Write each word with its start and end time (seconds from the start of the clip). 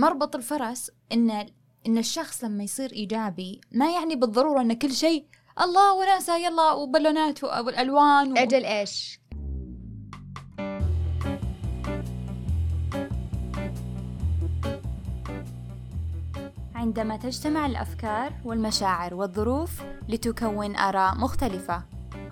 مربط 0.00 0.36
الفرس 0.36 0.90
إن 1.12 1.30
إن 1.86 1.98
الشخص 1.98 2.44
لما 2.44 2.64
يصير 2.64 2.92
إيجابي 2.92 3.60
ما 3.72 3.90
يعني 3.94 4.16
بالضرورة 4.16 4.60
إن 4.60 4.72
كل 4.72 4.92
شيء 4.92 5.26
الله 5.60 5.94
وناسة 5.94 6.36
يلا 6.36 6.72
وبالونات 6.72 7.44
والألوان 7.44 8.32
و... 8.32 8.36
أجل 8.36 8.64
إيش؟ 8.64 9.20
عندما 16.74 17.16
تجتمع 17.16 17.66
الأفكار 17.66 18.32
والمشاعر 18.44 19.14
والظروف 19.14 19.82
لتكون 20.08 20.76
آراء 20.76 21.16
مختلفة. 21.16 21.82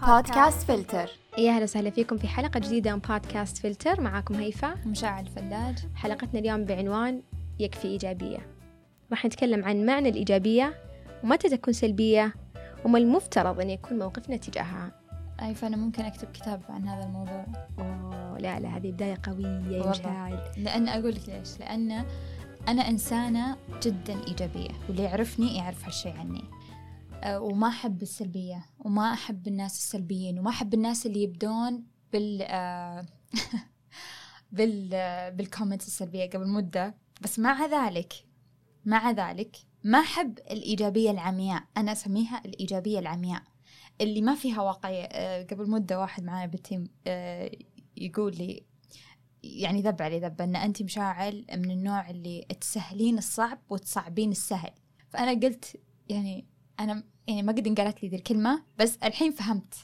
بودكاست 0.06 0.62
فلتر 0.62 1.10
يا 1.38 1.50
أهلا 1.50 1.62
وسهلا 1.62 1.90
فيكم 1.90 2.16
في 2.16 2.28
حلقة 2.28 2.60
جديدة 2.60 2.94
من 2.94 2.98
بودكاست 2.98 3.58
فلتر 3.58 4.00
معاكم 4.00 4.34
هيفا 4.34 4.74
مشاعل 4.86 5.20
الفلاج. 5.20 5.78
حلقتنا 5.94 6.40
اليوم 6.40 6.64
بعنوان 6.64 7.22
يكفي 7.58 7.88
إيجابية. 7.88 8.38
راح 9.10 9.26
نتكلم 9.26 9.64
عن 9.64 9.86
معنى 9.86 10.08
الإيجابية 10.08 10.74
ومتى 11.24 11.48
تكون 11.48 11.74
سلبية 11.74 12.34
وما 12.84 12.98
المفترض 12.98 13.60
أن 13.60 13.70
يكون 13.70 13.98
موقفنا 13.98 14.36
تجاهها. 14.36 14.92
اي 15.42 15.54
فانا 15.54 15.76
ممكن 15.76 16.02
أكتب 16.02 16.28
كتاب 16.32 16.62
عن 16.68 16.88
هذا 16.88 17.04
الموضوع؟ 17.04 17.46
أوه 17.78 18.38
لا 18.38 18.60
لا 18.60 18.76
هذه 18.76 18.90
بداية 18.90 19.18
قوية 19.22 19.62
يا. 19.70 19.90
مشاعر 19.90 20.52
لأن 20.56 20.88
أقول 20.88 21.14
لك 21.14 21.28
ليش؟ 21.28 21.58
لأن 21.60 22.04
أنا 22.68 22.88
إنسانة 22.88 23.56
جدا 23.82 24.24
إيجابية 24.26 24.70
واللي 24.88 25.02
يعرفني 25.02 25.56
يعرف 25.56 25.84
هالشيء 25.84 26.16
عني. 26.16 26.44
أه، 27.22 27.40
وما 27.40 27.68
أحب 27.68 28.02
السلبية 28.02 28.66
وما 28.78 29.12
أحب 29.12 29.48
الناس 29.48 29.76
السلبيين 29.78 30.38
وما 30.38 30.50
أحب 30.50 30.74
الناس 30.74 31.06
اللي 31.06 31.22
يبدون 31.22 31.84
بال 32.12 32.42
أه، 32.42 33.06
بال 34.52 34.90
أه، 34.92 35.28
بال 35.28 35.40
comments 35.40 35.86
السلبية 35.86 36.30
قبل 36.30 36.48
مدة. 36.48 36.94
بس 37.20 37.38
مع 37.38 37.66
ذلك 37.66 38.12
مع 38.84 39.10
ذلك 39.10 39.56
ما 39.84 39.98
احب 40.00 40.38
الإيجابية 40.38 41.10
العمياء 41.10 41.62
أنا 41.76 41.92
أسميها 41.92 42.42
الإيجابية 42.44 42.98
العمياء. 42.98 43.42
اللي 44.00 44.22
ما 44.22 44.34
فيها 44.34 44.62
واقعيه 44.62 45.02
أه، 45.04 45.42
قبل 45.42 45.70
مدة 45.70 46.00
واحد 46.00 46.22
معايا 46.22 46.46
بال 46.46 46.60
team 46.60 46.88
أه، 47.06 47.50
يقول 47.96 48.36
لي 48.36 48.62
يعني 49.42 49.82
ذب 49.82 50.02
علي 50.02 50.20
ذب 50.20 50.40
إن 50.42 50.56
انت 50.56 50.82
مشاعل 50.82 51.44
من 51.52 51.70
النوع 51.70 52.10
اللي 52.10 52.46
تسهلين 52.60 53.18
الصعب 53.18 53.58
وتصعبين 53.70 54.30
السهل. 54.30 54.70
فأنا 55.10 55.30
قلت 55.40 55.76
يعني 56.08 56.46
أنا 56.80 57.04
يعني 57.28 57.42
ما 57.42 57.52
قد 57.52 57.66
انقالت 57.66 58.02
لي 58.02 58.08
ذي 58.08 58.16
الكلمة 58.16 58.62
بس 58.78 58.96
الحين 59.04 59.32
فهمت. 59.32 59.74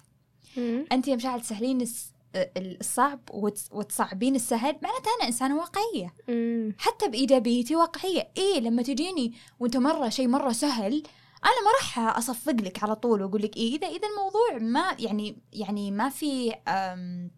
انت 0.93 1.09
يا 1.09 1.17
مشاعل 1.17 1.41
تسهلين 1.41 1.81
الس- 1.81 2.13
الصعب 2.37 3.21
وتص- 3.31 3.73
وتصعبين 3.73 4.35
السهل 4.35 4.77
معناتها 4.83 5.11
أنا 5.21 5.27
إنسانة 5.29 5.57
واقعية 5.59 6.15
مم. 6.29 6.75
حتى 6.79 7.09
بإيجابيتي 7.09 7.77
واقعية 7.77 8.29
إيه 8.37 8.61
لما 8.61 8.83
تجيني 8.83 9.33
وأنت 9.61 9.77
مرة 9.77 10.09
شيء 10.09 10.29
مرة 10.29 10.53
سهل 10.53 11.03
أنا 11.45 11.65
ما 11.65 11.71
راح 11.81 11.99
أصفق 12.19 12.53
لك 12.53 12.83
على 12.83 12.97
طول 12.97 13.23
وأقول 13.23 13.43
لك 13.43 13.57
إيه 13.57 13.77
إذا 13.77 13.87
إذا 13.89 14.09
الموضوع 14.09 14.71
ما 14.71 14.97
يعني 14.99 15.37
يعني 15.53 15.91
ما 15.91 16.09
في 16.09 16.55
آه، 16.69 17.31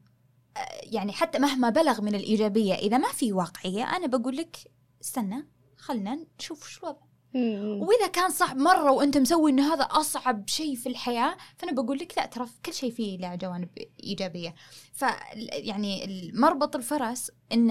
يعني 0.83 1.13
حتى 1.13 1.39
مهما 1.39 1.71
بلغ 1.71 2.01
من 2.03 2.15
الإيجابية 2.15 2.75
إذا 2.75 2.99
ما 2.99 3.09
في 3.09 3.33
واقعية 3.33 3.85
أنا 3.97 4.07
بقول 4.07 4.37
لك 4.37 4.57
استنى 5.03 5.49
خلنا 5.77 6.19
نشوف 6.39 6.69
شو 6.69 6.81
الوضع. 6.87 7.01
وإذا 7.35 8.07
كان 8.13 8.31
صعب 8.31 8.57
مرة 8.57 8.91
وأنت 8.91 9.19
مسوي 9.19 9.51
إن 9.51 9.61
هذا 9.61 9.83
أصعب 9.83 10.49
شيء 10.49 10.77
في 10.77 10.89
الحياة 10.89 11.37
فأنا 11.57 11.73
بقول 11.73 11.99
لك 11.99 12.19
لا 12.19 12.27
ترى 12.27 12.47
كل 12.67 12.75
شيء 12.75 12.93
فيه 12.93 13.19
له 13.19 13.35
جوانب 13.35 13.69
إيجابية. 14.05 14.55
ف 14.93 15.05
يعني 15.53 16.31
مربط 16.35 16.77
الفرس 16.77 17.31
إن 17.53 17.71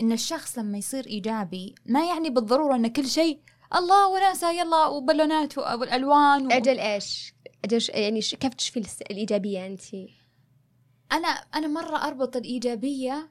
إن 0.00 0.12
الشخص 0.12 0.58
لما 0.58 0.78
يصير 0.78 1.06
إيجابي 1.06 1.74
ما 1.86 2.06
يعني 2.06 2.30
بالضرورة 2.30 2.74
إن 2.76 2.86
كل 2.86 3.06
شيء 3.06 3.40
الله 3.74 4.08
وناسة 4.08 4.50
يلا 4.50 4.86
وبالونات 4.86 5.58
والألوان 5.58 6.46
و... 6.46 6.50
أجل 6.50 6.78
إيش؟ 6.78 7.34
أجل 7.64 7.80
يعني 7.94 8.20
كيف 8.20 8.54
تشوفي 8.54 9.02
الإيجابية 9.10 9.66
أنت؟ 9.66 9.82
أنا 11.12 11.28
أنا 11.28 11.66
مرة 11.66 11.96
أربط 11.96 12.36
الإيجابية 12.36 13.30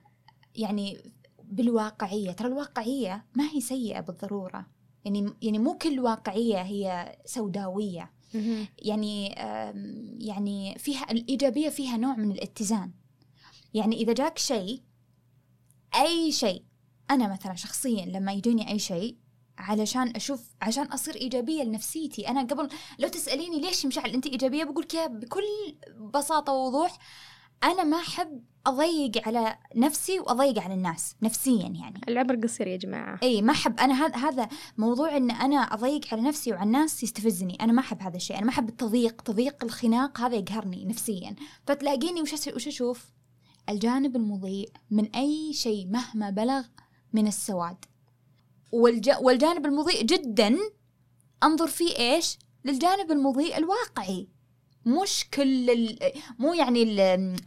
يعني 0.55 1.13
بالواقعية. 1.43 2.31
ترى 2.31 2.47
الواقعية 2.47 3.25
ما 3.35 3.49
هي 3.51 3.61
سيئة 3.61 3.99
بالضرورة. 3.99 4.65
يعني 5.09 5.33
يعني 5.41 5.59
مو 5.59 5.77
كل 5.77 5.99
واقعية 5.99 6.61
هي 6.61 7.15
سوداوية. 7.25 8.13
يعني 8.77 9.27
يعني 10.19 10.75
فيها 10.79 11.11
الإيجابية 11.11 11.69
فيها 11.69 11.97
نوع 11.97 12.15
من 12.15 12.31
الاتزان. 12.31 12.91
يعني 13.73 13.95
إذا 13.95 14.13
جاك 14.13 14.37
شيء 14.37 14.81
أي 15.95 16.31
شيء 16.31 16.63
أنا 17.11 17.33
مثلا 17.33 17.55
شخصيا 17.55 18.05
لما 18.05 18.33
يجيني 18.33 18.71
أي 18.71 18.79
شيء 18.79 19.17
علشان 19.57 20.15
أشوف 20.15 20.55
عشان 20.61 20.85
أصير 20.85 21.15
إيجابية 21.15 21.63
لنفسيتي. 21.63 22.27
أنا 22.27 22.41
قبل 22.41 22.69
لو 22.99 23.07
تسأليني 23.07 23.59
ليش 23.59 23.85
مشعل 23.85 24.09
أنت 24.09 24.27
إيجابية؟ 24.27 24.63
بقول 24.63 24.83
كذا 24.83 25.07
بكل 25.07 25.43
بساطة 26.13 26.53
ووضوح. 26.53 26.97
أنا 27.63 27.83
ما 27.83 27.97
أحب 27.97 28.43
أضيق 28.67 29.27
على 29.27 29.57
نفسي 29.75 30.19
وأضيق 30.19 30.59
على 30.59 30.73
الناس 30.73 31.15
نفسيا 31.21 31.67
يعني. 31.67 32.01
العمر 32.07 32.35
قصير 32.35 32.67
يا 32.67 32.77
جماعة. 32.77 33.19
إي 33.23 33.41
ما 33.41 33.51
أحب. 33.51 33.79
أنا 33.79 34.05
هذا 34.05 34.15
هذا 34.15 34.49
موضوع 34.77 35.17
إن 35.17 35.31
أنا 35.31 35.57
أضيق 35.57 36.01
على 36.11 36.21
نفسي 36.21 36.51
وعلى 36.51 36.63
الناس 36.63 37.03
يستفزني. 37.03 37.57
أنا 37.61 37.73
ما 37.73 37.79
أحب 37.79 38.01
هذا 38.01 38.15
الشيء. 38.15 38.37
أنا 38.37 38.45
ما 38.45 38.51
أحب 38.51 38.69
التضييق. 38.69 39.21
تضييق 39.21 39.63
الخناق 39.63 40.21
هذا 40.21 40.35
يقهرني 40.35 40.85
نفسيا. 40.85 41.35
فتلاقيني 41.67 42.21
وش 42.21 42.33
وش 42.33 42.67
أشوف؟ 42.67 43.05
الجانب 43.69 44.15
المضيء 44.15 44.71
من 44.91 45.15
أي 45.15 45.53
شيء 45.53 45.87
مهما 45.87 46.29
بلغ 46.29 46.63
من 47.13 47.27
السواد. 47.27 47.85
والج... 48.71 49.11
والجانب 49.21 49.65
المضيء 49.65 50.03
جدا 50.03 50.57
أنظر 51.43 51.67
فيه 51.67 51.97
إيش؟ 51.97 52.37
للجانب 52.65 53.11
المضيء 53.11 53.57
الواقعي. 53.57 54.27
مش 54.89 55.25
كل 55.33 55.69
ال... 55.69 55.99
مو 56.39 56.53
يعني 56.53 56.83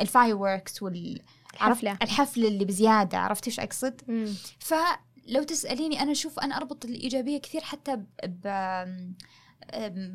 ال 0.01 0.37
fireworks 0.37 0.83
وال 0.83 1.23
عرفت 1.61 1.83
الحفلة 1.83 1.99
الحفل 2.03 2.47
اللي 2.47 2.65
بزيادة 2.65 3.19
عرفت 3.19 3.47
إيش 3.47 3.61
أقصد 3.61 4.01
مم. 4.09 4.35
فلو 4.59 5.43
تسأليني 5.43 6.03
أنا 6.03 6.13
أشوف 6.13 6.41
أنا 6.41 6.57
أربط 6.57 6.85
الإيجابية 6.85 7.39
كثير 7.39 7.61
حتى 7.61 7.97
ب... 7.97 8.07
ب... 8.25 8.49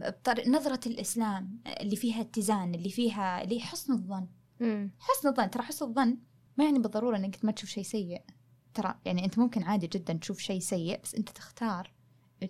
بطر... 0.07 0.49
نظرة 0.49 0.79
الإسلام 0.87 1.59
اللي 1.81 1.95
فيها 1.95 2.21
اتزان 2.21 2.75
اللي 2.75 2.89
فيها 2.89 3.43
اللي 3.43 3.59
حسن 3.59 3.93
الظن 3.93 4.27
مم. 4.59 4.91
حسن 4.99 5.27
الظن 5.27 5.49
ترى 5.49 5.63
حسن 5.63 5.85
الظن 5.85 6.17
ما 6.57 6.63
يعني 6.65 6.79
بالضرورة 6.79 7.17
أنك 7.17 7.45
ما 7.45 7.51
تشوف 7.51 7.69
شيء 7.69 7.83
سيء 7.83 8.21
ترى 8.73 8.95
يعني 9.05 9.25
أنت 9.25 9.39
ممكن 9.39 9.63
عادي 9.63 9.87
جدا 9.87 10.13
تشوف 10.13 10.39
شيء 10.39 10.59
سيء 10.59 10.99
بس 11.03 11.15
أنت 11.15 11.29
تختار 11.29 11.93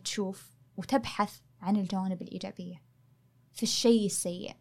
تشوف 0.04 0.52
وتبحث 0.78 1.40
عن 1.62 1.76
الجوانب 1.76 2.22
الإيجابية 2.22 2.82
في 3.54 3.64
الشيء 3.64 4.06
السيء. 4.06 4.56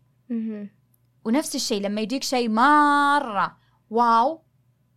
ونفس 1.25 1.55
الشيء 1.55 1.83
لما 1.83 2.01
يجيك 2.01 2.23
شيء 2.23 2.49
مرة 2.49 3.57
واو 3.91 4.43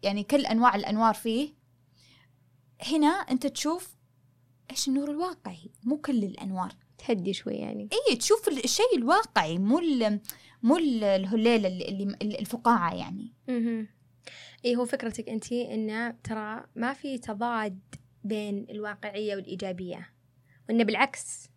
يعني 0.03 0.23
كل 0.23 0.45
أنواع 0.45 0.75
الأنوار 0.75 1.13
فيه 1.13 1.53
هنا 2.91 3.07
أنت 3.07 3.47
تشوف 3.47 3.95
إيش 4.72 4.88
النور 4.88 5.12
الواقعي 5.12 5.72
مو 5.84 5.97
كل 5.97 6.23
الأنوار. 6.23 6.75
تهدي 7.07 7.34
شوي 7.34 7.53
يعني. 7.53 7.90
إيه 8.09 8.17
تشوف 8.19 8.47
الشيء 8.47 8.97
الواقعي 8.97 9.57
مو 9.57 9.79
ال 9.79 10.19
مو 10.63 10.78
ال- 10.78 11.03
الهليلة 11.03 11.67
اللي, 11.67 12.17
الفقاعة 12.40 12.94
يعني. 12.96 13.34
مهم. 13.47 13.88
إيه 14.66 14.75
هو 14.75 14.85
فكرتك 14.85 15.29
أنت 15.29 15.51
إنه 15.51 16.11
ترى 16.23 16.63
ما 16.75 16.94
في 16.94 17.17
تضاد 17.17 17.79
بين 18.23 18.67
الواقعية 18.69 19.35
والإيجابية 19.35 20.09
وإنه 20.69 20.84
بالعكس 20.84 21.50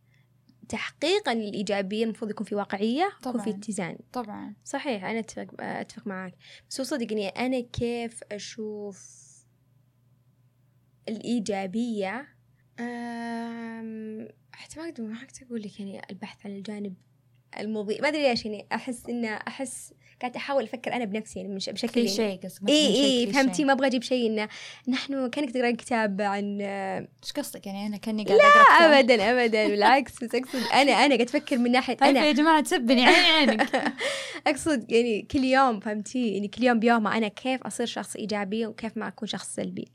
تحقيقا 0.73 1.35
للإيجابية 1.35 2.05
المفروض 2.05 2.31
يكون 2.31 2.47
في 2.47 2.55
واقعية 2.55 3.13
يكون 3.27 3.41
في. 3.41 3.51
اتزان 3.51 3.99
طبعا 4.13 4.55
صحيح 4.65 5.05
أنا 5.05 5.19
أتفق 5.19 5.47
أتفق 5.61 6.07
معك 6.07 6.35
بس 6.71 6.81
هو 6.81 6.85
صدق 6.85 7.13
إني 7.13 7.29
أنا 7.29 7.61
كيف 7.61 8.21
أشوف 8.33 9.23
الإيجابية. 11.09 12.29
حتى 14.53 14.81
ما 14.81 14.89
أقدر 14.89 15.05
ما 15.05 15.27
أقول 15.47 15.63
لك 15.63 15.81
يعني 15.81 16.03
البحث 16.11 16.47
عن 16.47 16.53
الجانب 16.53 16.95
المضيء 17.61 18.03
ما 18.03 18.09
أدري 18.09 18.23
ليش 18.23 18.45
يعني 18.45 18.67
أحس 18.73 19.07
إنه 19.09 19.29
أحس 19.29 19.93
قاعدة 20.21 20.37
أحاول 20.37 20.65
أفكر 20.65 20.93
أنا 20.93 21.05
بنفسي 21.05 21.39
يعني 21.41 21.55
مش 21.55 21.71
بشكل 21.71 21.89
كل 21.93 22.01
يعني 22.01 22.13
شيء 22.13 22.41
قصدك 22.45 22.69
إي 22.69 23.05
إي 23.05 23.33
فهمتي. 23.33 23.65
ما 23.65 23.73
أبغى 23.73 23.87
أجيب 23.87 24.03
شيء 24.03 24.27
إنه 24.27 24.49
نحن 24.89 25.31
كأنك 25.31 25.51
تقرأ 25.51 25.71
كتاب 25.71 26.21
عن 26.21 26.61
إيش 26.61 27.33
قصدك؟ 27.37 27.67
يعني 27.67 27.87
أنا 27.87 27.97
كأني 27.97 28.25
قاعدة 28.25 28.43
أقرأ 28.43 28.77
كتاب. 28.77 28.93
ابدا 28.93 29.31
ابدا 29.31 29.69
بالعكس 29.69 30.25
بس 30.25 30.35
اقصد 30.35 30.63
أنا 30.73 30.93
أنا 30.93 31.15
قاعد 31.15 31.21
أفكر 31.21 31.59
من 31.59 31.71
ناحية 31.73 31.95
طيب 31.95 32.17
أنا. 32.17 32.27
يا 32.27 32.33
جماعة 32.33 32.61
تسبني 32.61 33.07
عيني 33.07 33.51
عينك. 33.51 33.69
أقصد 34.47 34.93
يعني 34.93 35.23
كل 35.23 35.45
يوم 35.45 35.81
فهمتي؟ 35.81 36.33
يعني 36.33 36.49
كل 36.49 36.63
يوم 36.65 36.79
بيوم 36.79 37.07
أنا 37.07 37.29
كيف 37.29 37.63
أصير 37.63 37.87
شخص 37.87 38.17
إيجابي 38.17 38.67
وكيف 38.67 38.97
ما 38.97 39.09
أكون 39.09 39.29
شخص 39.29 39.55
سلبي؟ 39.55 39.89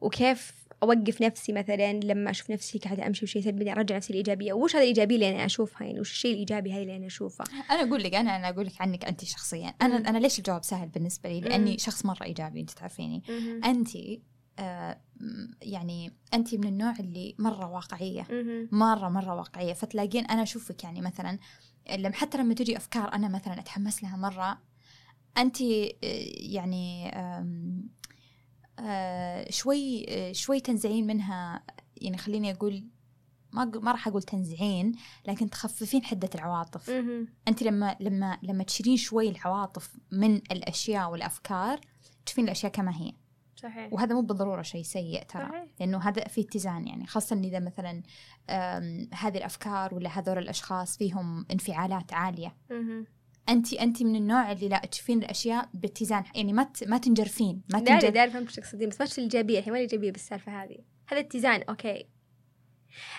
وكيف 0.00 0.52
أوقف 0.82 1.22
نفسي 1.22 1.52
مثلا 1.52 1.92
لما 1.92 2.30
أشوف 2.30 2.50
نفسي 2.50 2.78
قاعدة 2.78 3.06
أمشي 3.06 3.26
بشيء 3.26 3.42
سلبي 3.42 3.72
أرجع 3.72 3.96
نفسي 3.96 4.10
الإيجابية. 4.12 4.52
وش 4.52 4.76
هذا 4.76 4.82
الايجابي 4.82 5.14
اللي 5.14 5.30
أنا 5.30 5.44
أشوفها 5.44 5.86
يعني؟ 5.86 6.00
وش 6.00 6.10
الشيء 6.10 6.32
الإيجابي 6.32 6.72
هاي 6.72 6.82
اللي 6.82 6.96
أنا 6.96 7.06
أشوفه؟ 7.06 7.44
أنا 7.70 7.88
أقول 7.88 8.02
لك 8.02 8.14
أنا 8.14 8.36
أنا 8.36 8.48
أقول 8.48 8.66
لك 8.66 8.80
عنك 8.80 9.04
انت 9.04 9.24
شخصيا. 9.24 9.74
أنا 9.82 9.98
مم. 9.98 10.06
أنا 10.06 10.18
ليش 10.18 10.38
الجواب 10.38 10.64
سهل 10.64 10.88
بالنسبة 10.88 11.28
لي؟ 11.28 11.40
لأني 11.40 11.70
مم. 11.70 11.78
شخص 11.78 12.06
مرة 12.06 12.24
إيجابي 12.24 12.60
أنت 12.60 12.70
تعرفيني. 12.70 13.22
انت 13.64 13.88
آه 14.58 15.00
م- 15.20 15.50
يعني 15.62 16.12
انت 16.34 16.54
من 16.54 16.64
النوع 16.64 16.94
اللي 17.00 17.34
مرة 17.38 17.66
واقعية. 17.70 18.26
مره 18.72 19.08
مرة 19.08 19.34
واقعية. 19.34 19.72
فتلاقين 19.72 20.24
أنا 20.24 20.42
أشوفك 20.42 20.84
يعني 20.84 21.00
مثلا 21.00 21.38
لما 21.98 22.14
حتى 22.14 22.38
لما 22.38 22.54
تجي 22.54 22.76
أفكار 22.76 23.12
أنا 23.12 23.28
مثلا 23.28 23.58
أتحمس 23.60 24.02
لها 24.02 24.16
مرة 24.16 24.58
انت 25.38 25.60
يعني 26.40 27.08
آه، 27.14 27.46
شوي 29.50 30.06
آه، 30.08 30.32
شوي 30.32 30.60
تنزعين 30.60 31.06
منها. 31.06 31.62
يعني 31.96 32.18
خليني 32.18 32.52
أقول 32.52 32.84
ما 33.52 33.64
ما 33.64 33.92
راح 33.92 34.08
أقول 34.08 34.22
تنزعين 34.22 34.92
لكن 35.26 35.50
تخففين 35.50 36.04
حدة 36.04 36.30
العواطف. 36.34 36.90
أنت 37.48 37.62
لما 37.62 37.96
لما 38.00 38.38
لما 38.42 38.64
تشيلين 38.64 38.96
شوي 38.96 39.28
العواطف 39.28 39.96
من 40.12 40.36
الأشياء 40.36 41.10
والأفكار 41.10 41.80
تشوفين 42.26 42.44
الأشياء 42.44 42.72
كما 42.72 42.96
هي. 42.96 43.12
صحيح. 43.56 43.92
وهذا 43.92 44.14
مو 44.14 44.20
بالضرورة 44.20 44.62
شيء 44.62 44.82
سيء 44.82 45.22
ترى 45.22 45.48
صحيح. 45.48 45.66
لأنه 45.80 45.98
هذا 45.98 46.28
في 46.28 46.40
اتزان 46.40 46.86
يعني. 46.86 47.06
خاصة 47.06 47.36
إذا 47.36 47.58
مثلا 47.58 48.02
هذه 49.14 49.38
الأفكار 49.38 49.94
ولا 49.94 50.18
هذول 50.18 50.38
الأشخاص 50.38 50.96
فيهم 50.96 51.46
انفعالات 51.50 52.12
عالية. 52.12 52.56
مهم. 52.70 53.06
أنت 53.48 53.72
أنت 53.74 54.02
من 54.02 54.16
النوع 54.16 54.52
اللي 54.52 54.68
لا 54.68 54.78
تشوفين 54.90 55.18
الأشياء 55.18 55.68
باتزان 55.74 56.24
يعني 56.34 56.52
ما 56.52 56.62
ت- 56.62 56.84
ما 56.88 56.98
تنجرفين 56.98 57.62
ما 57.72 57.80
داري 57.80 58.00
تنجر 58.00 58.14
داري 58.14 58.30
فهمت 58.30 58.50
تقصدين 58.50 58.88
بس 58.88 59.00
ما 59.00 59.06
الايجابيه 59.18 59.58
الحين 59.58 59.72
ولا 59.72 59.80
الايجابيه 59.82 60.10
بالسالفة 60.12 60.62
هذه. 60.62 60.76
هذا 61.06 61.20
اتزان 61.20 61.62
okay. 61.62 62.06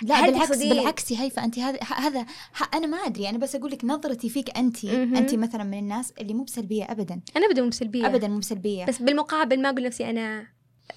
لا 0.01 0.21
بالعكس 0.25 0.47
تقصدين- 0.49 0.69
بالعكس 0.69 1.11
يا 1.11 1.21
هيفا 1.21 1.43
أنت 1.43 1.59
هذا 1.59 1.79
هذا 1.83 2.25
أنا 2.73 2.87
ما 2.87 2.97
أدري 2.97 3.29
أنا 3.29 3.37
بس 3.37 3.55
أقول 3.55 3.71
لك 3.71 3.85
نظرتي 3.85 4.29
فيك 4.29 4.57
أنت. 4.57 4.85
أنت 4.85 5.35
مثلا 5.35 5.63
من 5.63 5.79
الناس 5.79 6.11
اللي 6.19 6.33
مو 6.33 6.43
بسلبية 6.43 6.83
ابدا. 6.83 7.21
أنا 7.37 7.45
ابدا 7.45 7.61
مو 7.61 7.69
بسلبية. 7.69 8.05
ابدا 8.07 8.27
مو 8.27 8.39
بسلبية. 8.39 8.85
بس 8.85 9.01
بالمقابل 9.01 9.61
ما 9.61 9.69
أقول 9.69 9.83
نفسي 9.83 10.09
أنا 10.09 10.47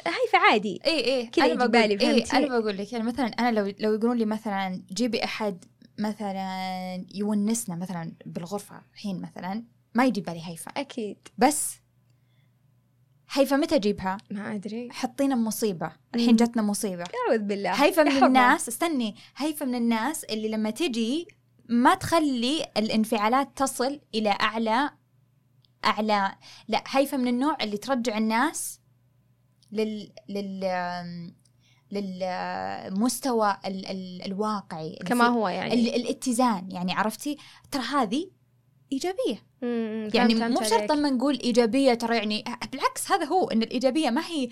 هاي 0.07 0.29
فعادي 0.33 0.81
اي 0.87 1.05
اي 1.17 1.27
كذا 1.27 1.67
بالي، 1.67 1.95
إيه 1.95 1.99
فهمتي؟ 2.25 2.37
أنا 2.37 2.59
بقول 2.59 2.77
لك 2.79 2.93
يعني 2.93 3.05
مثلا 3.05 3.27
أنا 3.27 3.51
لو 3.61 3.75
لو 3.81 3.95
يقولون 3.95 4.17
لي 4.17 4.25
مثلا 4.25 4.83
جيبي 4.93 5.25
أحد 5.25 5.65
مثلا 5.99 7.07
يونسنا 7.15 7.77
مثلا 7.77 8.13
بالغرفة 8.27 8.83
الحين 8.95 9.21
مثلا 9.21 9.65
ما 9.95 10.05
يجي 10.05 10.21
بالي 10.21 10.41
هيفا. 10.49 10.71
أكيد. 10.71 11.17
بس 11.39 11.75
هيفا 13.31 13.57
متى 13.57 13.75
اجيبها؟ 13.75 14.19
ما 14.31 14.55
أدري. 14.55 14.89
حطينا 14.93 15.35
بمصيبه 15.35 15.87
مم. 15.87 15.93
الحين 16.15 16.37
جتنا 16.37 16.63
مصيبة. 16.63 17.05
أعوذ 17.29 17.43
بالله. 17.43 17.85
هيفا 17.85 18.03
من 18.03 18.11
حرمة. 18.11 18.27
الناس 18.27 18.69
استني. 18.69 19.17
هيفا 19.37 19.65
من 19.65 19.75
الناس 19.75 20.25
اللي 20.25 20.49
لما 20.49 20.71
تجي 20.71 21.29
ما 21.69 21.95
تخلي 21.95 22.67
الانفعالات 22.77 23.49
تصل 23.57 24.01
إلى 24.15 24.31
أعلى 24.31 24.91
أعلى. 25.85 26.35
لا 26.69 26.85
هيفا 26.87 27.17
من 27.17 27.29
النوع 27.29 27.57
اللي 27.61 27.77
ترجع 27.77 28.19
الناس 28.19 28.81
لل 29.73 30.13
لل 30.29 30.65
للمستوى 32.01 33.57
ال... 33.67 33.87
ال... 33.87 34.23
الواقعي 34.27 34.99
كما 35.07 35.27
هو 35.27 35.49
يعني 35.49 35.75
ال... 35.75 35.95
الاتزان 35.95 36.71
يعني 36.71 36.93
عرفتي 36.93 37.37
ترى 37.71 37.83
هذه 37.83 38.31
إيجابية 38.93 39.43
مم، 39.63 40.09
يعني 40.15 40.35
مو 40.35 40.41
فهمت 40.41 40.63
شرط 40.65 40.73
عليك. 40.73 40.91
لما 40.91 41.11
نقول 41.11 41.39
إيجابية 41.41 41.95
ترى 41.95 42.17
يعني 42.17 42.45
بالعكس 42.73 43.13
هذا 43.13 43.25
هو 43.25 43.49
إن 43.49 43.63
الإيجابية 43.63 44.11
ما 44.11 44.23
هي 44.27 44.49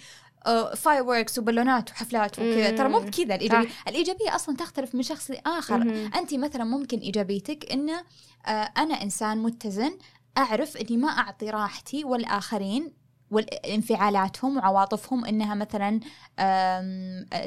fireworks 0.77 1.39
وبالونات 1.39 1.91
وحفلات 1.91 2.39
وكذا 2.39 2.71
مم. 2.71 2.77
ترى 2.77 2.89
مو 2.89 2.99
بكذا 2.99 3.35
الايجابيه 3.35 3.69
صح. 3.69 3.89
الإيجابية 3.89 4.35
أصلا 4.35 4.57
تختلف 4.57 4.95
من 4.95 5.03
شخص 5.03 5.31
لآخر 5.31 5.79
مهم. 5.79 6.11
انت 6.15 6.35
مثلا 6.35 6.65
ممكن 6.65 6.99
إيجابيتك 6.99 7.73
إن 7.73 7.91
آه، 7.91 8.51
أنا 8.51 9.03
إنسان 9.03 9.39
متزن 9.39 9.99
أعرف 10.39 10.77
إني 10.77 10.97
ما 10.97 11.09
أعطي 11.09 11.51
راحتي 11.51 12.05
والآخرين 12.05 12.93
وانفعالاتهم 13.33 14.57
وعواطفهم 14.57 15.25
إنها 15.25 15.55
مثلا 15.55 16.01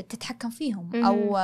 تتحكم 0.10 0.50
فيهم. 0.50 1.06
أو 1.06 1.38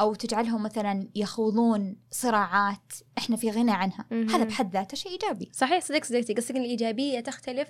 أو 0.00 0.14
تجعلهم 0.14 0.62
مثلا 0.62 1.08
يخوضون 1.14 1.96
صراعات 2.10 2.92
إحنا 3.18 3.36
في 3.36 3.50
غنى 3.50 3.72
عنها. 3.72 4.04
هذا 4.12 4.44
بحد 4.44 4.72
ذاته 4.72 4.96
شيء 4.96 5.12
إيجابي. 5.12 5.50
صحيح 5.52 5.84
صدق 5.84 6.04
صدقتي 6.04 6.34
قصدك 6.34 6.56
إن 6.56 6.62
الإيجابية 6.62 7.20
تختلف 7.20 7.68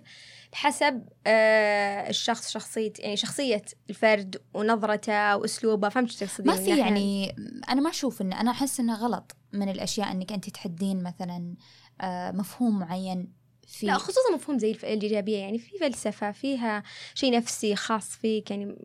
بحسب 0.53 1.03
آه 1.27 2.09
الشخص 2.09 2.51
شخصية 2.51 2.93
يعني 2.99 3.17
شخصية 3.17 3.63
الفرد 3.91 4.43
ونظرته 4.55 5.37
وأسلوبه. 5.37 5.89
فهمت 5.89 6.09
إيش 6.09 6.17
تقصدين؟ 6.17 6.47
ما 6.47 6.57
في 6.57 6.79
يعني 6.79 7.37
أنا 7.69 7.81
ما 7.81 7.91
أشوف 7.91 8.23
إن 8.23 8.33
أنا 8.33 8.51
أحس 8.51 8.81
انه 8.81 8.95
غلط 8.95 9.37
من 9.53 9.69
الأشياء 9.69 10.13
إنك 10.13 10.33
أنت 10.33 10.51
تحدين 10.51 11.03
مثلا 11.03 11.55
آه، 12.01 12.31
مفهوم 12.31 12.79
معين. 12.79 13.33
في 13.67 13.87
لا 13.87 13.99
خصوصا 13.99 14.35
مفهوم 14.35 14.59
زي 14.59 14.71
الإيجابية 14.71 15.39
يعني 15.39 15.59
في 15.59 15.79
فلسفة 15.79 16.33
فيها 16.33 16.83
شيء 17.15 17.33
نفسي 17.37 17.77
خاص 17.77 18.09
فيك 18.09 18.51
يعني 18.51 18.77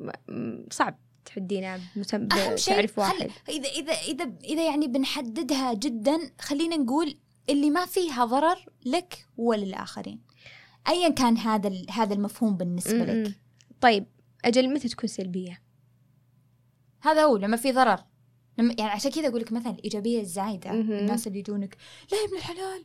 صعب 0.72 0.98
شيء 1.33 1.44
بتعريف 2.54 2.95
خل... 2.95 3.01
واحد 3.01 3.31
إذا 3.50 3.69
إذا 3.69 3.94
إذا 3.94 4.31
إذا 4.44 4.66
يعني 4.66 4.88
بنحددها 4.88 5.74
جدا 5.74 6.31
خلينا 6.42 6.78
نقول 6.78 7.18
اللي 7.50 7.69
ما 7.69 7.86
فيها 7.86 8.25
ضرر 8.25 8.66
لك 8.86 9.25
وللآخرين 9.38 10.22
ايا 10.88 11.10
كان 11.10 11.38
هذا 11.38 11.68
ال- 11.68 11.92
هذا 11.92 12.13
المفهوم 12.13 12.57
بالنسبة 12.57 12.94
م-م. 12.94 13.24
لك 13.24 13.33
طيب 13.81 14.06
أجل 14.45 14.74
متى 14.74 14.88
تكون 14.89 15.07
سلبية؟ 15.10 15.62
هذا 17.01 17.24
هو 17.24 17.38
لما 17.38 17.57
في 17.57 17.72
ضرر 17.72 18.00
لما 18.57 18.75
يعني 18.80 18.92
عشان 18.92 19.12
كذا 19.12 19.28
أقول 19.28 19.42
لك 19.42 19.51
مثلا 19.51 19.72
الإيجابية 19.72 20.22
الزايدة. 20.22 20.72
الناس 20.72 21.28
اللي 21.28 21.39
يجونك 21.39 21.78
لا 22.12 22.18
يا 22.18 22.25
ابن 22.28 22.38
الحلال 22.38 22.83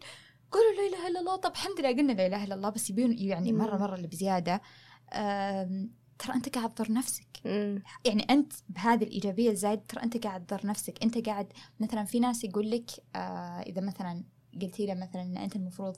قولوا 0.52 0.72
لا 0.72 0.96
إله 0.96 1.08
إلا 1.08 1.20
الله. 1.20 1.36
طب 1.36 1.52
الحمد 1.52 1.80
لله 1.80 1.88
قلنا 1.96 2.12
لا 2.12 2.26
إله 2.26 2.44
إلا 2.44 2.54
الله 2.54 2.68
بس 2.70 2.90
يبين 2.90 3.18
يعني 3.18 3.52
مم. 3.52 3.58
مرة 3.58 3.76
مرة 3.76 3.94
اللي 3.94 4.06
بزيادة. 4.06 4.60
ترى 6.18 6.34
أنت 6.34 6.48
قاعد 6.54 6.74
تضر 6.74 6.92
نفسك. 6.92 7.26
م- 7.44 7.78
يعني 8.04 8.22
أنت 8.30 8.52
بهذه 8.68 9.04
الإيجابية 9.04 9.50
الزايده 9.50 9.82
ترى 9.88 10.02
أنت 10.02 10.24
قاعد 10.26 10.46
تضر 10.46 10.66
نفسك. 10.66 11.02
أنت 11.02 11.26
قاعد 11.28 11.52
مثلا 11.80 12.04
في 12.04 12.20
ناس 12.20 12.44
يقول 12.44 12.70
لك 12.70 12.90
آه 13.16 13.60
إذا 13.60 13.80
مثلا 13.80 14.24
قلتي 14.62 14.86
له 14.86 14.94
مثلا 14.94 15.22
إن 15.22 15.36
أنت 15.36 15.56
المفروض 15.56 15.96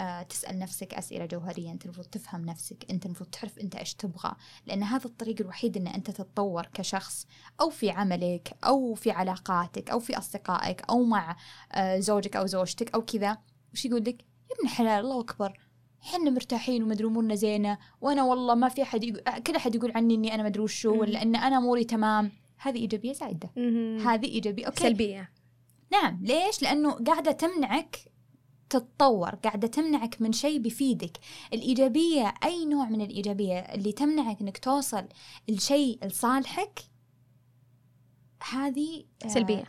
آه 0.00 0.22
تسأل 0.22 0.58
نفسك 0.58 0.94
أسئلة 0.94 1.26
جوهرية 1.26 1.72
أنت 1.72 1.84
المفروض 1.84 2.06
تفهم 2.06 2.44
نفسك 2.44 2.86
أنت 2.90 3.06
المفروض 3.06 3.30
تعرف 3.30 3.58
أنت 3.58 3.76
إيش 3.76 3.94
تبغى. 3.94 4.32
لأن 4.66 4.82
هذا 4.82 5.04
الطريق 5.04 5.36
الوحيد 5.40 5.76
إن 5.76 5.86
أنت 5.86 6.10
تتطور 6.10 6.66
كشخص 6.74 7.26
أو 7.60 7.70
في 7.70 7.90
عملك 7.90 8.56
أو 8.64 8.94
في 8.94 9.10
علاقاتك 9.10 9.90
أو 9.90 9.98
في 10.00 10.18
أصدقائك 10.18 10.82
أو 10.90 11.04
مع 11.04 11.36
آه 11.72 11.98
زوجك 11.98 12.36
أو 12.36 12.46
زوجتك 12.46 12.94
أو 12.94 13.02
كذا. 13.04 13.38
وش 13.72 13.84
يقول 13.84 14.00
لك؟ 14.00 14.20
يا 14.50 14.56
ابن 14.56 14.64
الحلال 14.64 15.04
الله 15.04 15.20
أكبر. 15.20 15.58
إحنا 16.02 16.30
مرتاحين 16.30 16.82
ومدري 16.82 17.06
امورنا 17.06 17.34
زينة. 17.34 17.78
وأنا 18.00 18.22
والله 18.22 18.54
ما 18.54 18.68
في 18.68 18.82
أحد 18.82 19.04
يقول 19.04 19.20
كل 19.20 19.56
أحد 19.56 19.74
يقول 19.74 19.92
عني 19.94 20.14
إني 20.14 20.34
أنا 20.34 20.42
مدري 20.42 20.62
وشو. 20.62 21.00
ولا 21.00 21.22
إن 21.22 21.36
أنا 21.36 21.56
أموري 21.56 21.84
تمام. 21.84 22.32
هذه 22.58 22.76
إيجابية 22.76 23.12
زايده 23.12 23.50
هذه 24.04 24.26
إيجابية. 24.26 24.66
أوكي. 24.66 24.80
سلبية. 24.80 25.30
نعم. 25.92 26.20
ليش؟ 26.22 26.62
لأنه 26.62 26.90
قاعدة 26.90 27.32
تمنعك 27.32 27.98
تتطور 28.70 29.34
قاعدة 29.34 29.68
تمنعك 29.68 30.22
من 30.22 30.32
شيء 30.32 30.58
بيفيدك. 30.58 31.18
الإيجابية 31.52 32.34
أي 32.44 32.64
نوع 32.64 32.88
من 32.88 33.00
الإيجابية 33.00 33.58
اللي 33.58 33.92
تمنعك 33.92 34.40
إنك 34.40 34.58
توصل 34.58 35.04
لشيء 35.48 35.98
لصالحك 36.06 36.80
هذه 38.50 39.04
آه، 39.24 39.28
سلبية. 39.28 39.64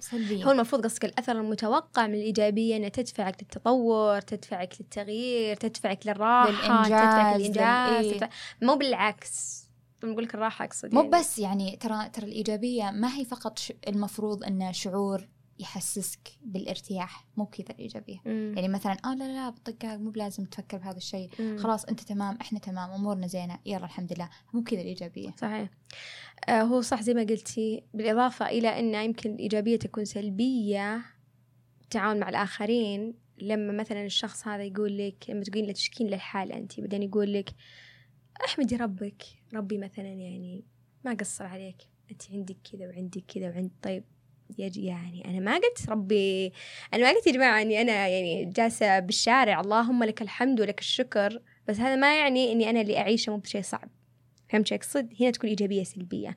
هو 0.46 0.52
المفروض 0.52 0.84
قصدك 0.84 1.06
الأثر 1.06 1.32
المتوقع 1.32 2.08
من 2.08 2.14
الإيجابية 2.14 2.76
أنها 2.78 2.90
تدفعك 2.90 3.36
للتطور 3.42 4.22
تدفعك 4.22 4.74
للتغيير 4.80 5.56
تدفعك 5.56 6.08
للراحة 6.08 6.50
تدفعك 6.84 7.36
للإنجاز، 7.40 7.58
للإنجاز 7.58 8.06
لل- 8.06 8.12
تدفع... 8.14 8.30
مو 8.62 8.76
بالعكس 8.76 9.62
أقول 10.04 10.24
لك 10.24 10.34
الراحة 10.36 10.66
أقصد 10.66 10.94
مو 10.96 11.02
يعني. 11.02 11.12
بس 11.20 11.40
يعني 11.40 11.76
ترى 11.78 12.10
ترى 12.10 12.26
الإيجابية 12.26 12.92
ما 12.92 13.16
هي 13.16 13.26
فقط 13.26 13.60
ش... 13.60 13.74
المفروض 13.88 14.44
إنه 14.44 14.72
شعور 14.72 15.28
يحسسك 15.62 16.32
بالارتياح 16.46 17.28
مو 17.38 17.46
كذا 17.46 17.70
الإيجابية. 17.70 18.18
مم. 18.26 18.54
يعني 18.56 18.68
مثلا 18.68 18.98
آه 19.06 19.16
لا 19.16 19.24
لا 19.24 19.50
بالطقاق 19.50 19.98
مو 19.98 20.10
بلازم 20.10 20.46
تفكر 20.46 20.78
بهذا 20.78 20.98
الشيء. 20.98 21.30
خلاص 21.58 21.86
أنت 21.86 22.00
تمام 22.00 22.38
إحنا 22.42 22.60
تمام 22.60 22.92
أمورنا 22.92 23.28
زينة 23.28 23.60
يلا 23.66 23.86
الحمد 23.86 24.14
لله. 24.14 24.30
مو 24.54 24.64
كذا 24.64 24.82
الإيجابية. 24.82 25.34
صحيح. 25.38 25.70
آه 26.50 26.62
هو 26.62 26.82
صح 26.82 27.02
زي 27.02 27.14
ما 27.14 27.22
قلتي 27.22 27.84
بالإضافة 27.94 28.48
إلى 28.50 28.80
أن 28.80 29.06
يمكن 29.06 29.34
الإيجابية 29.34 29.76
تكون 29.76 30.06
سلبية 30.06 31.02
التعاون 31.82 32.20
مع 32.20 32.30
الآخرين. 32.30 33.14
لما 33.38 33.74
مثلا 33.74 34.06
الشخص 34.06 34.48
هذا 34.48 34.64
يقول 34.64 34.98
لك 34.98 35.30
لما 35.30 35.44
تقولين 35.44 35.66
له 35.66 35.74
تشكين 35.74 36.08
للحال 36.08 36.52
أنت 36.52 36.80
بعدين 36.80 37.04
يقول 37.04 37.34
لك 37.34 37.50
أحمدي 38.46 38.76
ربك. 38.76 39.24
ربي 39.54 39.78
مثلا 39.78 40.08
يعني 40.08 40.64
ما 41.06 41.14
قصر 41.14 41.46
عليك. 41.46 41.78
أنت 42.12 42.22
عندك 42.32 42.58
كذا 42.72 42.88
وعندك 42.88 43.24
كذا 43.28 43.50
وعند 43.50 43.72
طيب. 43.82 44.04
يجي 44.58 44.86
يعني 44.86 45.26
أنا 45.26 45.40
ما 45.40 45.56
قلت 45.56 45.90
ربي 45.90 46.54
أنا 46.94 47.04
ما 47.04 47.10
قلت 47.10 47.28
يا 47.28 47.32
جماعة 47.32 47.62
أني 47.62 47.82
أنا 47.82 48.08
يعني 48.08 48.46
جالسة 48.46 49.00
بالشارع 49.00 49.62
اللهم 49.62 50.04
لك 50.04 50.22
الحمد 50.22 50.62
ولك 50.62 50.80
الشكر 50.80 51.42
بس 51.68 51.80
هذا 51.80 51.96
ما 51.96 52.20
يعني 52.20 52.52
أني 52.52 52.70
أنا 52.70 52.82
اللي 52.82 52.98
أعيشه 52.98 53.32
مو 53.32 53.38
بشيء 53.38 53.62
صعب. 53.62 53.90
فهمت 54.50 54.68
شو 54.68 54.76
أقصد؟ 54.76 55.14
هنا 55.20 55.32
تكون 55.32 55.50
إيجابية 55.50 55.84
سلبية. 55.84 56.36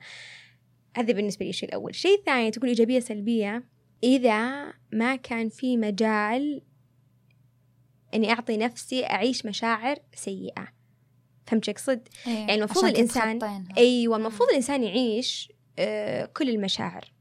هذا 0.97 1.13
بالنسبة 1.13 1.43
لي 1.43 1.49
الشيء 1.49 1.69
الأول. 1.69 1.89
الشيء 1.89 2.19
الثاني 2.19 2.51
تكون 2.51 2.69
إيجابية 2.69 2.99
سلبية 2.99 3.63
إذا 4.03 4.65
ما 4.91 5.15
كان 5.15 5.49
في 5.49 5.77
مجال 5.77 6.61
إني 8.13 8.31
أعطي 8.31 8.57
نفسي 8.57 9.05
أعيش 9.05 9.45
مشاعر 9.45 9.97
سيئة. 10.13 10.67
فهمت 11.47 11.69
اقصد؟ 11.69 12.07
إيه، 12.27 12.33
يعني 12.33 12.55
المفروض 12.55 12.93
تتخطينها. 12.93 13.63
أيوه 13.77 14.17
المفروض 14.17 14.49
الإنسان 14.49 14.83
يعيش 14.83 15.51
آه، 15.79 16.25
كل 16.25 16.49
المشاعر. 16.49 17.14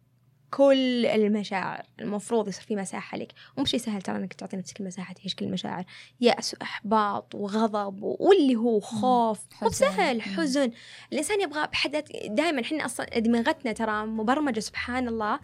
كل 0.56 1.06
المشاعر 1.06 1.82
المفروض 2.00 2.48
يصير 2.48 2.62
في 2.62 2.76
مساحة 2.76 3.18
لك. 3.18 3.32
مو 3.58 3.64
بشيء 3.64 3.80
سهل 3.80 4.02
ترى 4.02 4.16
إنك 4.16 4.32
تعطي 4.32 4.56
نفسك 4.56 4.80
المساحة 4.80 5.14
تعيش 5.14 5.34
كل 5.34 5.44
المشاعر. 5.44 5.84
يأس 6.20 6.54
وإحباط 6.54 7.34
وغضب 7.34 8.02
واللي 8.02 8.56
هو 8.56 8.80
خوف. 8.80 9.40
مو. 9.62 9.68
بسهل 9.68 10.16
مم. 10.16 10.22
حزن. 10.22 10.70
الإنسان 11.12 11.40
يبغى 11.40 11.66
بحد 11.72 12.04
دائما 12.26 12.60
إحنا 12.62 12.84
أصلا 12.84 13.06
دماغتنا 13.18 13.72
ترى 13.72 14.06
مبرمجة 14.06 14.60
سبحان 14.60 15.08
الله. 15.08 15.40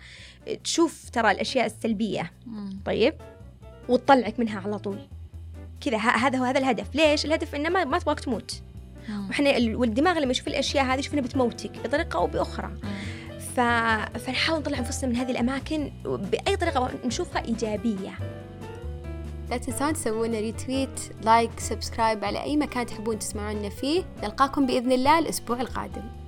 تشوف 0.65 1.11
ترى 1.11 1.31
الأشياء 1.31 1.67
السلبية. 1.67 2.33
مم. 2.47 2.81
طيب؟ 2.85 3.15
وتطلعك 3.89 4.41
منها 4.41 4.61
على 4.61 4.79
طول. 4.79 4.99
كذا 5.81 5.97
هذا 5.99 6.39
هو 6.39 6.45
هذا 6.45 6.59
الهدف. 6.59 6.95
ليش؟ 6.95 7.25
الهدف 7.25 7.55
إنه 7.55 7.69
ما, 7.69 7.85
ما 7.85 7.99
تبغاك 7.99 8.21
تموت. 8.21 8.63
وإحنا 9.29 9.57
ال- 9.57 9.77
والدماغ 9.77 10.19
لما 10.19 10.31
يشوف 10.31 10.49
الأشياء 10.49 10.85
هذه 10.85 10.99
يشوف 10.99 11.15
إنها 11.15 11.25
بتموتك 11.25 11.71
بطريقة 11.85 12.17
أو 12.19 12.27
بأخرى. 12.27 12.67
مم. 12.67 13.00
ف... 13.57 13.61
فنحاول 14.19 14.61
نطلع 14.61 14.79
أنفسنا 14.79 15.11
من 15.11 15.17
هذه 15.17 15.31
الأماكن 15.31 15.93
بأي 16.05 16.57
طريقة 16.57 16.91
نشوفها 17.05 17.45
إيجابية. 17.45 18.19
لا 19.51 19.57
تنسون 19.57 19.93
تسوون 19.93 20.31
retweet 20.31 21.01
like 21.23 21.61
subscribe 21.61 22.25
على 22.25 22.43
أي 22.43 22.57
مكان 22.57 22.87
تحبون 22.87 23.19
تسمعونا 23.19 23.69
فيه. 23.69 24.05
نلقاكم 24.23 24.67
بإذن 24.67 24.93
الله 24.93 25.19
الأسبوع 25.19 25.61
القادم. 25.61 26.20